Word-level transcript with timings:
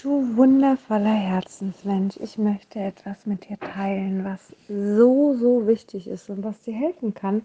Du 0.00 0.36
wundervoller 0.36 1.12
Herzensmensch, 1.12 2.18
ich 2.20 2.38
möchte 2.38 2.78
etwas 2.78 3.26
mit 3.26 3.48
dir 3.48 3.58
teilen, 3.58 4.24
was 4.24 4.38
so, 4.68 5.34
so 5.34 5.66
wichtig 5.66 6.06
ist 6.06 6.30
und 6.30 6.44
was 6.44 6.60
dir 6.60 6.72
helfen 6.72 7.14
kann, 7.14 7.42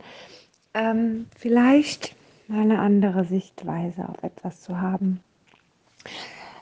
ähm, 0.76 1.26
vielleicht 1.36 2.16
eine 2.50 2.78
andere 2.78 3.26
Sichtweise 3.26 4.08
auf 4.08 4.22
etwas 4.22 4.62
zu 4.62 4.80
haben. 4.80 5.24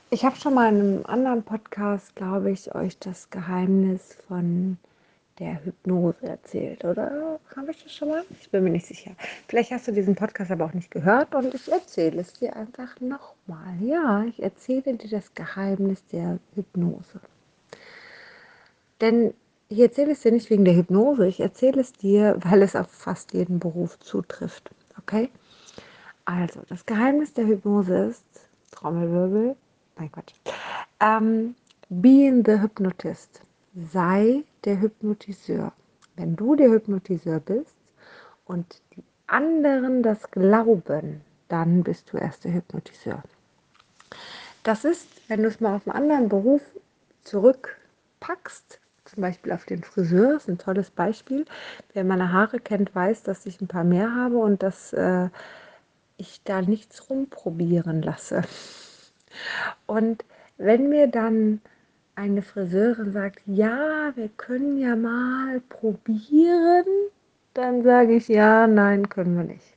Ich 0.10 0.24
habe 0.24 0.38
schon 0.38 0.54
mal 0.54 0.74
in 0.74 0.80
einem 0.80 1.06
anderen 1.08 1.44
Podcast, 1.44 2.16
glaube 2.16 2.52
ich, 2.52 2.74
euch 2.74 2.98
das 2.98 3.30
Geheimnis 3.30 4.16
von 4.30 4.78
der 5.42 5.66
Hypnose 5.66 6.24
erzählt, 6.28 6.86
oder? 6.86 7.40
Habe 7.56 7.72
ich 7.72 7.84
das 7.84 7.94
schon 7.94 8.10
mal? 8.10 8.24
Ich 8.40 8.50
bin 8.52 8.64
mir 8.64 8.70
nicht 8.70 8.86
sicher. 8.86 9.12
Vielleicht 9.48 9.72
hast 9.72 9.88
du 9.88 9.92
diesen 9.92 10.16
Podcast 10.16 10.52
aber 10.52 10.66
auch 10.66 10.74
nicht 10.74 10.92
gehört 10.92 11.34
und 11.34 11.54
ich 11.54 11.70
erzähle 11.70 12.22
es 12.22 12.34
dir 12.34 12.56
einfach 12.56 13.00
nochmal. 13.00 13.76
Ja, 13.82 14.24
ich 14.24 14.42
erzähle 14.42 14.94
dir 14.98 15.10
das 15.10 15.34
Geheimnis 15.34 16.06
der 16.12 16.38
Hypnose. 16.54 17.20
Denn 19.02 19.34
ich 19.68 19.80
erzähle 19.80 20.12
es 20.12 20.22
dir 20.22 20.32
nicht 20.32 20.50
wegen 20.52 20.64
der 20.64 20.76
Hypnose, 20.76 21.28
ich 21.28 21.40
erzähle 21.40 21.82
es 21.82 21.92
dir, 21.92 22.38
weil 22.42 22.62
es 22.62 22.76
auf 22.76 22.92
fast 22.92 23.34
jeden 23.34 23.60
Beruf 23.60 23.98
zutrifft. 24.00 24.70
Okay? 25.00 25.30
Also, 26.26 26.62
das 26.70 26.86
Geheimnis 26.86 27.34
der 27.34 27.48
Hypnose 27.48 27.96
ist, 28.10 28.24
Trommelwirbel, 28.70 29.56
nein 29.98 30.12
Quatsch, 30.12 30.34
ähm, 31.00 31.56
being 31.90 32.46
the 32.46 32.62
hypnotist 32.62 33.42
sei 33.74 34.44
der 34.66 34.82
Hypnotiseur. 34.82 35.74
Wenn 36.16 36.36
du 36.36 36.56
der 36.56 36.70
Hypnotiseur 36.70 37.40
bist 37.40 37.76
und 38.46 38.82
die 38.96 39.04
anderen 39.28 40.04
das 40.04 40.30
glauben, 40.32 41.22
dann 41.48 41.84
bist 41.84 42.12
du 42.12 42.18
erst 42.18 42.44
der 42.44 42.54
Hypnotiseur. 42.54 43.24
Das 44.64 44.86
ist, 44.86 45.08
wenn 45.30 45.42
du 45.42 45.48
es 45.48 45.60
mal 45.60 45.76
auf 45.76 45.88
einen 45.88 45.96
anderen 45.96 46.30
Beruf 46.30 46.62
zurückpackst, 47.24 48.80
zum 49.06 49.22
Beispiel 49.22 49.52
auf 49.52 49.66
den 49.66 49.84
Friseur, 49.84 50.36
ist 50.36 50.48
ein 50.48 50.58
tolles 50.58 50.92
Beispiel. 50.92 51.46
Wer 51.94 52.04
meine 52.04 52.32
Haare 52.32 52.60
kennt, 52.60 52.94
weiß, 52.94 53.24
dass 53.24 53.46
ich 53.46 53.60
ein 53.60 53.68
paar 53.68 53.84
mehr 53.84 54.14
habe 54.16 54.38
und 54.38 54.64
dass 54.64 54.94
äh, 54.94 55.30
ich 56.18 56.42
da 56.44 56.62
nichts 56.62 57.10
rumprobieren 57.10 58.02
lasse. 58.02 58.44
Und 59.88 60.24
wenn 60.58 60.90
mir 60.90 61.08
dann 61.08 61.62
eine 62.16 62.42
Friseurin 62.42 63.14
sagt, 63.14 63.42
ja, 63.46 64.12
wir 64.16 64.30
können 64.30 64.78
ja 64.78 64.96
mal 64.96 65.62
probieren, 65.70 66.86
dann 67.54 67.84
sage 67.84 68.16
ich 68.16 68.28
ja, 68.28 68.68
nein, 68.68 69.10
können 69.10 69.38
wir 69.38 69.44
nicht. 69.44 69.74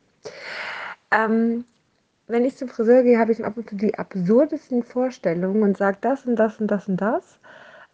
Ähm, 1.10 1.64
wenn 2.26 2.44
ich 2.44 2.56
zum 2.56 2.68
Friseur 2.68 3.02
gehe, 3.02 3.18
habe 3.18 3.32
ich 3.32 3.44
ab 3.44 3.56
und 3.56 3.68
zu 3.68 3.76
die 3.76 3.98
absurdesten 3.98 4.82
Vorstellungen 4.82 5.62
und 5.62 5.76
sage 5.76 5.98
das 6.00 6.26
und 6.26 6.36
das 6.36 6.60
und 6.60 6.68
das 6.68 6.88
und 6.88 6.96
das. 6.96 7.38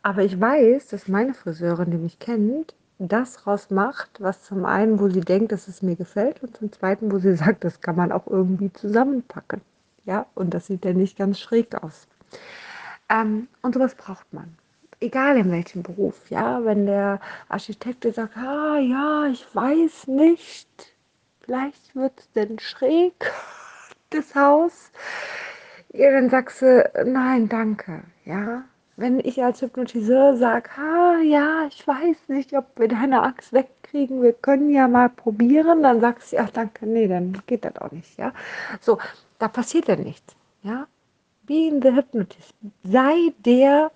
Aber 0.02 0.22
ich 0.22 0.40
weiß, 0.40 0.88
dass 0.88 1.08
meine 1.08 1.34
Friseurin, 1.34 1.90
die 1.90 1.98
mich 1.98 2.18
kennt, 2.18 2.74
das 2.98 3.46
rausmacht, 3.46 4.20
was 4.20 4.42
zum 4.44 4.64
einen, 4.64 5.00
wo 5.00 5.08
sie 5.08 5.20
denkt, 5.20 5.52
dass 5.52 5.68
es 5.68 5.82
mir 5.82 5.96
gefällt 5.96 6.42
und 6.42 6.56
zum 6.56 6.70
zweiten, 6.72 7.10
wo 7.10 7.18
sie 7.18 7.34
sagt, 7.36 7.64
das 7.64 7.80
kann 7.80 7.96
man 7.96 8.12
auch 8.12 8.26
irgendwie 8.26 8.72
zusammenpacken. 8.72 9.60
Ja, 10.04 10.26
und 10.34 10.54
das 10.54 10.66
sieht 10.66 10.84
ja 10.84 10.92
nicht 10.92 11.18
ganz 11.18 11.40
schräg 11.40 11.74
aus. 11.82 12.06
Ähm, 13.10 13.48
und 13.62 13.74
sowas 13.74 13.94
braucht 13.94 14.32
man. 14.32 14.56
Egal 15.00 15.36
in 15.38 15.50
welchem 15.50 15.82
Beruf, 15.82 16.30
ja. 16.30 16.64
Wenn 16.64 16.86
der 16.86 17.20
Architekt 17.48 18.04
sagt, 18.14 18.36
ah 18.36 18.78
ja, 18.78 19.26
ich 19.26 19.44
weiß 19.54 20.06
nicht, 20.06 20.68
vielleicht 21.40 21.94
wird 21.96 22.18
es 22.20 22.32
denn 22.32 22.58
schräg, 22.58 23.32
das 24.10 24.34
Haus. 24.34 24.92
Ja, 25.92 26.12
dann 26.12 26.30
sagst 26.30 26.62
du, 26.62 26.88
nein, 27.04 27.48
danke, 27.48 28.02
ja. 28.24 28.62
Wenn 28.96 29.18
ich 29.20 29.42
als 29.42 29.62
Hypnotiseur 29.62 30.36
sage, 30.36 30.68
ah 30.76 31.18
ja, 31.22 31.66
ich 31.66 31.86
weiß 31.86 32.28
nicht, 32.28 32.52
ob 32.54 32.66
wir 32.78 32.86
deine 32.86 33.22
Angst 33.22 33.52
wegkriegen, 33.52 34.22
wir 34.22 34.34
können 34.34 34.70
ja 34.70 34.88
mal 34.88 35.08
probieren, 35.08 35.82
dann 35.82 36.00
sagst 36.00 36.32
du, 36.32 36.38
ach 36.38 36.50
danke, 36.50 36.86
nee, 36.86 37.08
dann 37.08 37.42
geht 37.46 37.64
das 37.64 37.76
auch 37.78 37.90
nicht, 37.92 38.18
ja. 38.18 38.32
So, 38.80 38.98
da 39.38 39.48
passiert 39.48 39.88
ja 39.88 39.96
nichts, 39.96 40.36
ja 40.62 40.86
being 41.50 41.82
the 41.82 41.90
hypnotist. 41.90 42.54
Sei 42.84 43.34
der, 43.44 43.90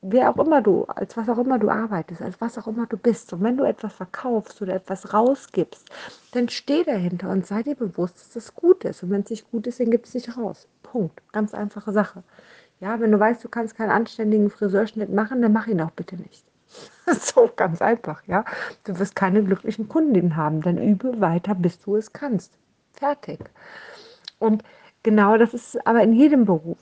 wer 0.00 0.30
auch 0.30 0.38
immer 0.38 0.62
du, 0.62 0.84
als 0.84 1.18
was 1.18 1.28
auch 1.28 1.36
immer 1.36 1.58
du 1.58 1.68
arbeitest, 1.68 2.22
als 2.22 2.40
was 2.40 2.56
auch 2.56 2.66
immer 2.66 2.86
du 2.86 2.96
bist. 2.96 3.30
Und 3.34 3.42
wenn 3.42 3.58
du 3.58 3.64
etwas 3.64 3.92
verkaufst 3.92 4.62
oder 4.62 4.76
etwas 4.76 5.12
rausgibst, 5.12 5.84
dann 6.32 6.48
steh 6.48 6.84
dahinter 6.84 7.28
und 7.28 7.46
sei 7.46 7.62
dir 7.62 7.74
bewusst, 7.74 8.16
dass 8.16 8.30
das 8.30 8.54
gut 8.54 8.84
ist. 8.84 9.02
Und 9.02 9.10
wenn 9.10 9.20
es 9.20 9.28
nicht 9.28 9.50
gut 9.50 9.66
ist, 9.66 9.80
dann 9.80 9.90
gib 9.90 10.06
es 10.06 10.14
nicht 10.14 10.34
raus. 10.38 10.66
Punkt. 10.82 11.20
Ganz 11.30 11.52
einfache 11.52 11.92
Sache. 11.92 12.22
Ja, 12.80 12.98
wenn 13.00 13.12
du 13.12 13.20
weißt, 13.20 13.44
du 13.44 13.50
kannst 13.50 13.76
keinen 13.76 13.90
anständigen 13.90 14.48
Friseurschnitt 14.48 15.12
machen, 15.12 15.42
dann 15.42 15.52
mach 15.52 15.66
ihn 15.66 15.82
auch 15.82 15.90
bitte 15.90 16.16
nicht. 16.16 16.42
so 17.20 17.50
ganz 17.54 17.82
einfach, 17.82 18.22
ja. 18.26 18.46
Du 18.84 18.98
wirst 18.98 19.14
keine 19.14 19.44
glücklichen 19.44 19.88
Kundinnen 19.88 20.36
haben, 20.36 20.62
dann 20.62 20.78
übe 20.78 21.20
weiter, 21.20 21.54
bis 21.54 21.80
du 21.80 21.96
es 21.96 22.14
kannst. 22.14 22.54
Fertig. 22.94 23.40
Und 24.38 24.62
Genau, 25.08 25.38
das 25.38 25.54
ist 25.54 25.86
aber 25.86 26.02
in 26.02 26.12
jedem 26.12 26.44
Beruf. 26.44 26.76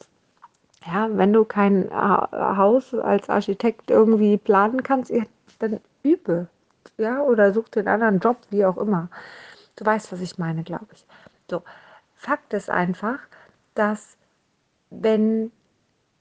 Ja, 0.84 1.08
wenn 1.16 1.32
du 1.32 1.44
kein 1.44 1.88
Haus 1.92 2.92
als 2.92 3.30
Architekt 3.30 3.88
irgendwie 3.88 4.36
planen 4.36 4.82
kannst, 4.82 5.12
dann 5.60 5.78
übe. 6.02 6.48
Ja, 6.98 7.22
oder 7.22 7.52
such 7.52 7.66
einen 7.76 7.86
anderen 7.86 8.18
Job, 8.18 8.38
wie 8.50 8.64
auch 8.64 8.78
immer. 8.78 9.10
Du 9.76 9.86
weißt, 9.86 10.10
was 10.10 10.20
ich 10.22 10.38
meine, 10.38 10.64
glaube 10.64 10.88
ich. 10.92 11.06
So, 11.48 11.62
Fakt 12.16 12.52
ist 12.52 12.68
einfach, 12.68 13.20
dass 13.76 14.16
wenn 14.90 15.52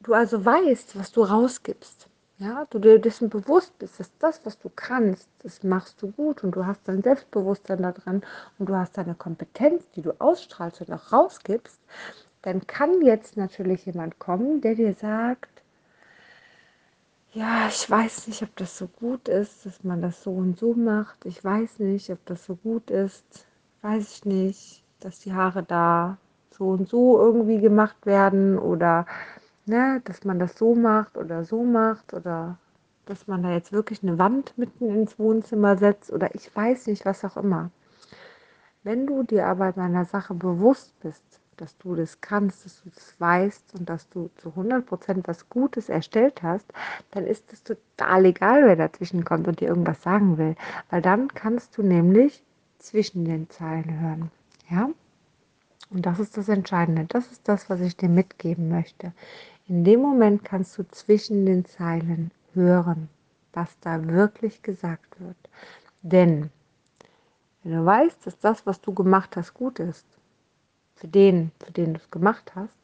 du 0.01 0.13
also 0.13 0.45
weißt, 0.45 0.99
was 0.99 1.11
du 1.11 1.23
rausgibst, 1.23 2.07
ja, 2.37 2.65
du 2.69 2.79
dir 2.79 2.99
dessen 2.99 3.29
bewusst 3.29 3.77
bist, 3.79 3.99
dass 3.99 4.11
das, 4.19 4.45
was 4.45 4.59
du 4.59 4.69
kannst, 4.75 5.29
das 5.43 5.63
machst 5.63 6.01
du 6.01 6.11
gut 6.11 6.43
und 6.43 6.51
du 6.51 6.65
hast 6.65 6.81
dein 6.85 7.01
Selbstbewusstsein 7.01 7.81
da 7.81 7.91
dran 7.93 8.23
und 8.59 8.67
du 8.67 8.75
hast 8.75 8.97
deine 8.97 9.15
Kompetenz, 9.15 9.89
die 9.95 10.01
du 10.01 10.13
ausstrahlst 10.19 10.81
und 10.81 10.91
auch 10.91 11.13
rausgibst, 11.13 11.79
dann 12.41 12.67
kann 12.67 13.01
jetzt 13.01 13.37
natürlich 13.37 13.85
jemand 13.85 14.19
kommen, 14.19 14.61
der 14.61 14.75
dir 14.75 14.93
sagt, 14.93 15.49
ja, 17.33 17.67
ich 17.67 17.89
weiß 17.89 18.27
nicht, 18.27 18.43
ob 18.43 18.55
das 18.55 18.77
so 18.77 18.87
gut 18.87 19.27
ist, 19.27 19.65
dass 19.65 19.83
man 19.83 20.01
das 20.01 20.23
so 20.23 20.31
und 20.31 20.57
so 20.57 20.73
macht. 20.73 21.25
Ich 21.25 21.43
weiß 21.43 21.79
nicht, 21.79 22.09
ob 22.09 22.25
das 22.25 22.45
so 22.45 22.55
gut 22.55 22.89
ist. 22.89 23.45
Weiß 23.81 24.09
ich 24.09 24.25
nicht, 24.25 24.83
dass 25.01 25.19
die 25.19 25.33
Haare 25.33 25.61
da 25.63 26.17
so 26.51 26.69
und 26.69 26.87
so 26.87 27.19
irgendwie 27.19 27.59
gemacht 27.59 28.05
werden 28.05 28.57
oder 28.57 29.05
ne, 29.65 30.01
dass 30.05 30.23
man 30.23 30.39
das 30.39 30.57
so 30.57 30.75
macht 30.75 31.17
oder 31.17 31.43
so 31.43 31.63
macht 31.63 32.13
oder 32.13 32.57
dass 33.05 33.27
man 33.27 33.43
da 33.43 33.51
jetzt 33.51 33.71
wirklich 33.71 34.01
eine 34.03 34.17
Wand 34.17 34.57
mitten 34.57 34.89
ins 34.89 35.19
Wohnzimmer 35.19 35.77
setzt 35.77 36.11
oder 36.11 36.33
ich 36.33 36.53
weiß 36.55 36.87
nicht, 36.87 37.05
was 37.05 37.23
auch 37.23 37.37
immer. 37.37 37.69
Wenn 38.83 39.07
du 39.07 39.23
dir 39.23 39.47
aber 39.47 39.71
deiner 39.71 40.05
Sache 40.05 40.33
bewusst 40.33 40.99
bist, 41.01 41.23
dass 41.57 41.77
du 41.77 41.95
das 41.95 42.21
kannst, 42.21 42.65
dass 42.65 42.83
du 42.83 42.89
das 42.89 43.19
weißt 43.19 43.75
und 43.79 43.89
dass 43.89 44.09
du 44.09 44.29
zu 44.37 44.49
100% 44.49 45.21
was 45.25 45.49
Gutes 45.49 45.89
erstellt 45.89 46.43
hast, 46.43 46.65
dann 47.11 47.25
ist 47.25 47.51
es 47.53 47.63
total 47.63 48.25
egal, 48.25 48.65
wer 48.65 48.75
dazwischen 48.75 49.23
kommt 49.23 49.47
und 49.47 49.59
dir 49.59 49.69
irgendwas 49.69 50.01
sagen 50.01 50.37
will, 50.37 50.55
weil 50.89 51.01
dann 51.01 51.29
kannst 51.29 51.77
du 51.77 51.83
nämlich 51.83 52.43
zwischen 52.79 53.25
den 53.25 53.49
Zeilen 53.49 53.99
hören. 53.99 54.31
Ja? 54.69 54.89
Und 55.89 56.05
das 56.05 56.19
ist 56.19 56.35
das 56.37 56.49
Entscheidende. 56.49 57.05
Das 57.05 57.31
ist 57.31 57.47
das, 57.47 57.69
was 57.69 57.79
ich 57.79 57.95
dir 57.95 58.09
mitgeben 58.09 58.69
möchte. 58.69 59.13
In 59.67 59.83
dem 59.83 59.99
Moment 59.99 60.43
kannst 60.43 60.77
du 60.77 60.87
zwischen 60.89 61.47
den 61.47 61.65
Zeilen 61.65 62.29
hören, 62.53 63.09
was 63.51 63.79
da 63.79 64.07
wirklich 64.07 64.61
gesagt 64.61 65.19
wird. 65.19 65.37
Denn 66.03 66.51
wenn 67.63 67.71
du 67.71 67.83
weißt, 67.83 68.27
dass 68.27 68.37
das, 68.37 68.67
was 68.67 68.79
du 68.79 68.93
gemacht 68.93 69.35
hast, 69.35 69.55
gut 69.55 69.79
ist, 69.79 70.05
für 70.93 71.07
den, 71.07 71.51
für 71.63 71.71
den 71.71 71.95
du 71.95 71.99
es 71.99 72.11
gemacht 72.11 72.51
hast, 72.53 72.75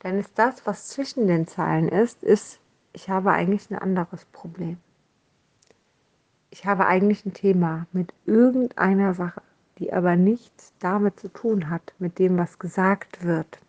dann 0.00 0.18
ist 0.18 0.36
das, 0.36 0.66
was 0.66 0.88
zwischen 0.88 1.28
den 1.28 1.46
Zeilen 1.46 1.88
ist, 1.88 2.24
ist, 2.24 2.58
ich 2.92 3.08
habe 3.08 3.30
eigentlich 3.30 3.70
ein 3.70 3.78
anderes 3.78 4.24
Problem. 4.24 4.78
Ich 6.50 6.66
habe 6.66 6.86
eigentlich 6.86 7.24
ein 7.26 7.32
Thema 7.32 7.86
mit 7.92 8.12
irgendeiner 8.26 9.14
Sache, 9.14 9.42
die 9.78 9.92
aber 9.92 10.16
nichts 10.16 10.72
damit 10.80 11.20
zu 11.20 11.28
tun 11.28 11.70
hat, 11.70 11.94
mit 12.00 12.18
dem, 12.18 12.38
was 12.38 12.58
gesagt 12.58 13.22
wird 13.22 13.60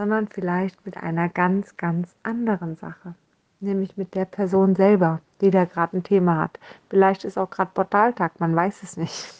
sondern 0.00 0.28
vielleicht 0.28 0.86
mit 0.86 0.96
einer 0.96 1.28
ganz, 1.28 1.76
ganz 1.76 2.16
anderen 2.22 2.74
Sache, 2.76 3.14
nämlich 3.60 3.98
mit 3.98 4.14
der 4.14 4.24
Person 4.24 4.74
selber, 4.74 5.20
die 5.42 5.50
da 5.50 5.66
gerade 5.66 5.98
ein 5.98 6.02
Thema 6.02 6.38
hat. 6.38 6.58
Vielleicht 6.88 7.26
ist 7.26 7.36
auch 7.36 7.50
gerade 7.50 7.72
Portaltag, 7.74 8.40
man 8.40 8.56
weiß 8.56 8.82
es 8.82 8.96
nicht. 8.96 9.30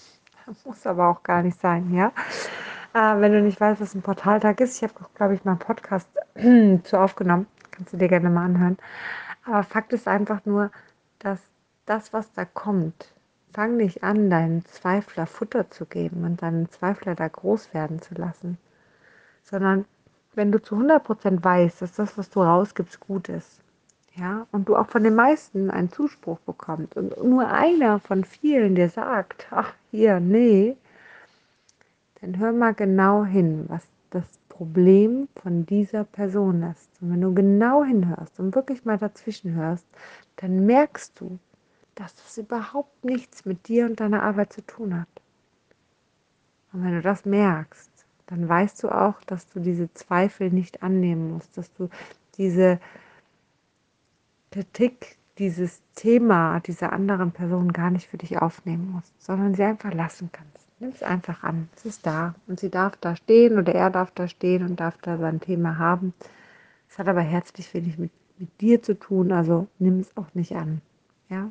Muss 0.66 0.86
aber 0.86 1.08
auch 1.08 1.22
gar 1.22 1.42
nicht 1.42 1.58
sein, 1.58 1.94
ja. 1.94 2.12
Äh, 2.92 3.22
wenn 3.22 3.32
du 3.32 3.40
nicht 3.40 3.58
weißt, 3.58 3.80
was 3.80 3.94
ein 3.94 4.02
Portaltag 4.02 4.60
ist, 4.60 4.76
ich 4.76 4.82
habe, 4.82 4.92
glaube 5.14 5.32
ich, 5.32 5.46
mal 5.46 5.52
einen 5.52 5.60
Podcast 5.60 6.10
zu 6.84 7.00
aufgenommen, 7.00 7.46
kannst 7.70 7.94
du 7.94 7.96
dir 7.96 8.08
gerne 8.08 8.28
mal 8.28 8.44
anhören. 8.44 8.76
Aber 9.46 9.62
Fakt 9.62 9.94
ist 9.94 10.08
einfach 10.08 10.44
nur, 10.44 10.70
dass 11.20 11.40
das, 11.86 12.12
was 12.12 12.30
da 12.34 12.44
kommt, 12.44 13.14
fang 13.54 13.78
nicht 13.78 14.04
an, 14.04 14.28
deinen 14.28 14.62
Zweifler 14.66 15.24
Futter 15.24 15.70
zu 15.70 15.86
geben 15.86 16.22
und 16.24 16.42
deinen 16.42 16.68
Zweifler 16.68 17.14
da 17.14 17.28
groß 17.28 17.72
werden 17.72 18.02
zu 18.02 18.14
lassen, 18.14 18.58
sondern 19.42 19.86
wenn 20.40 20.52
du 20.52 20.62
zu 20.62 20.74
100% 20.74 21.44
weißt, 21.44 21.82
dass 21.82 21.92
das, 21.92 22.16
was 22.16 22.30
du 22.30 22.40
rausgibst, 22.40 22.98
gut 22.98 23.28
ist, 23.28 23.60
ja, 24.16 24.46
und 24.52 24.70
du 24.70 24.76
auch 24.76 24.86
von 24.86 25.04
den 25.04 25.14
meisten 25.14 25.70
einen 25.70 25.92
Zuspruch 25.92 26.38
bekommst 26.40 26.96
und 26.96 27.22
nur 27.22 27.46
einer 27.46 28.00
von 28.00 28.24
vielen 28.24 28.74
dir 28.74 28.88
sagt, 28.88 29.48
ach 29.50 29.74
hier, 29.90 30.18
nee, 30.18 30.78
dann 32.22 32.38
hör 32.38 32.52
mal 32.52 32.72
genau 32.72 33.22
hin, 33.22 33.66
was 33.68 33.82
das 34.08 34.24
Problem 34.48 35.28
von 35.42 35.66
dieser 35.66 36.04
Person 36.04 36.62
ist. 36.62 36.88
Und 37.02 37.12
wenn 37.12 37.20
du 37.20 37.34
genau 37.34 37.84
hinhörst 37.84 38.40
und 38.40 38.54
wirklich 38.54 38.86
mal 38.86 38.96
dazwischen 38.96 39.52
hörst, 39.52 39.84
dann 40.36 40.64
merkst 40.64 41.20
du, 41.20 41.38
dass 41.96 42.14
das 42.14 42.38
überhaupt 42.38 43.04
nichts 43.04 43.44
mit 43.44 43.68
dir 43.68 43.84
und 43.84 44.00
deiner 44.00 44.22
Arbeit 44.22 44.54
zu 44.54 44.62
tun 44.62 44.98
hat. 44.98 45.08
Und 46.72 46.82
wenn 46.82 46.94
du 46.94 47.02
das 47.02 47.26
merkst, 47.26 47.89
dann 48.30 48.48
weißt 48.48 48.84
du 48.84 48.88
auch, 48.88 49.20
dass 49.26 49.48
du 49.48 49.58
diese 49.58 49.92
Zweifel 49.92 50.50
nicht 50.50 50.82
annehmen 50.82 51.32
musst, 51.32 51.58
dass 51.58 51.72
du 51.74 51.90
diese 52.38 52.78
Kritik, 54.52 55.18
dieses 55.38 55.82
Thema 55.96 56.60
dieser 56.60 56.92
anderen 56.92 57.32
Person 57.32 57.72
gar 57.72 57.90
nicht 57.90 58.08
für 58.08 58.18
dich 58.18 58.38
aufnehmen 58.38 58.92
musst, 58.92 59.12
sondern 59.20 59.54
sie 59.54 59.64
einfach 59.64 59.92
lassen 59.92 60.30
kannst. 60.32 60.66
Nimm 60.78 60.90
es 60.90 61.02
einfach 61.02 61.42
an. 61.42 61.68
Es 61.76 61.84
ist 61.84 62.06
da 62.06 62.34
und 62.46 62.60
sie 62.60 62.70
darf 62.70 62.96
da 62.96 63.16
stehen 63.16 63.58
oder 63.58 63.74
er 63.74 63.90
darf 63.90 64.12
da 64.12 64.28
stehen 64.28 64.64
und 64.64 64.78
darf 64.78 64.96
da 65.02 65.18
sein 65.18 65.40
Thema 65.40 65.78
haben. 65.78 66.14
Es 66.88 66.98
hat 66.98 67.08
aber 67.08 67.20
herzlich 67.20 67.74
wenig 67.74 67.98
mit, 67.98 68.12
mit 68.38 68.60
dir 68.60 68.80
zu 68.80 68.98
tun, 68.98 69.32
also 69.32 69.66
nimm 69.78 69.98
es 69.98 70.16
auch 70.16 70.32
nicht 70.34 70.52
an. 70.54 70.80
Ja, 71.28 71.50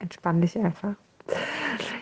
entspann 0.00 0.40
dich 0.40 0.58
einfach. 0.58 0.94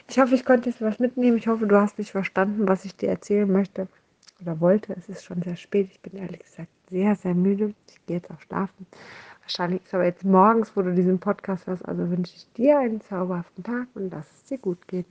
Ich 0.09 0.19
hoffe, 0.19 0.35
ich 0.35 0.45
konnte 0.45 0.71
jetzt 0.71 0.81
was 0.81 0.99
mitnehmen. 0.99 1.37
Ich 1.37 1.47
hoffe, 1.47 1.67
du 1.67 1.81
hast 1.81 1.99
mich 1.99 2.13
verstanden, 2.13 2.69
was 2.69 2.85
ich 2.85 2.97
dir 2.97 3.09
erzählen 3.09 3.51
möchte 3.51 3.89
oder 4.45 4.61
wollte. 4.61 4.95
Es 4.95 5.09
ist 5.09 5.25
schon 5.25 5.43
sehr 5.43 5.57
spät. 5.57 5.89
Ich 5.91 6.01
bin 6.01 6.17
ehrlich 6.21 6.41
gesagt 6.41 6.69
sehr, 6.91 7.17
sehr 7.17 7.35
müde. 7.35 7.75
Ich 7.89 8.07
gehe 8.07 8.17
jetzt 8.17 8.31
auch 8.31 8.41
schlafen. 8.41 8.87
Wahrscheinlich 9.43 9.85
ist 9.85 9.95
aber 9.95 10.05
jetzt 10.05 10.25
morgens, 10.25 10.75
wo 10.77 10.83
du 10.83 10.95
diesen 10.95 11.19
Podcast 11.19 11.67
hörst. 11.67 11.85
Also 11.85 12.11
wünsche 12.11 12.35
ich 12.37 12.51
dir 12.53 12.79
einen 12.79 13.01
zauberhaften 13.01 13.65
Tag 13.65 13.89
und 13.95 14.11
dass 14.11 14.27
es 14.33 14.45
dir 14.45 14.59
gut 14.59 14.87
geht. 14.89 15.07